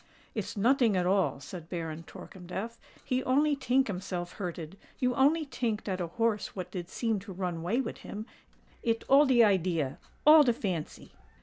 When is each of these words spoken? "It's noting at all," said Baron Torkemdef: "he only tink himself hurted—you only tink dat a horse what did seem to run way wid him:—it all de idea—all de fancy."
"It's 0.33 0.57
noting 0.57 0.97
at 0.97 1.05
all," 1.05 1.39
said 1.39 1.69
Baron 1.69 2.01
Torkemdef: 2.01 2.79
"he 3.05 3.23
only 3.23 3.55
tink 3.55 3.85
himself 3.85 4.31
hurted—you 4.33 5.13
only 5.13 5.45
tink 5.45 5.83
dat 5.83 6.01
a 6.01 6.07
horse 6.07 6.55
what 6.55 6.71
did 6.71 6.89
seem 6.89 7.19
to 7.19 7.31
run 7.31 7.61
way 7.61 7.81
wid 7.81 7.99
him:—it 7.99 9.03
all 9.07 9.27
de 9.27 9.43
idea—all 9.43 10.41
de 10.41 10.53
fancy." 10.53 11.11